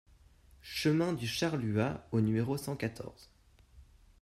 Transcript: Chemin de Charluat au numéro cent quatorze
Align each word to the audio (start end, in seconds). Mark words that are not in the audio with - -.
Chemin 0.63 1.13
de 1.13 1.27
Charluat 1.27 2.07
au 2.11 2.21
numéro 2.21 2.57
cent 2.57 2.75
quatorze 2.75 3.29